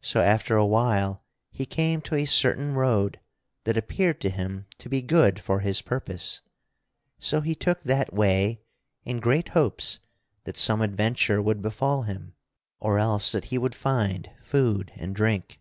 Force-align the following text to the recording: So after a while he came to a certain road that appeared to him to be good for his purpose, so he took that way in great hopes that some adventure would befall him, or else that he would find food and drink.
So 0.00 0.20
after 0.20 0.54
a 0.56 0.64
while 0.64 1.24
he 1.50 1.66
came 1.66 2.00
to 2.02 2.14
a 2.14 2.24
certain 2.24 2.74
road 2.74 3.18
that 3.64 3.76
appeared 3.76 4.20
to 4.20 4.30
him 4.30 4.66
to 4.78 4.88
be 4.88 5.02
good 5.02 5.40
for 5.40 5.58
his 5.58 5.82
purpose, 5.82 6.40
so 7.18 7.40
he 7.40 7.56
took 7.56 7.80
that 7.82 8.12
way 8.12 8.60
in 9.04 9.18
great 9.18 9.48
hopes 9.48 9.98
that 10.44 10.56
some 10.56 10.82
adventure 10.82 11.42
would 11.42 11.62
befall 11.62 12.02
him, 12.02 12.36
or 12.78 13.00
else 13.00 13.32
that 13.32 13.46
he 13.46 13.58
would 13.58 13.74
find 13.74 14.30
food 14.40 14.92
and 14.94 15.16
drink. 15.16 15.58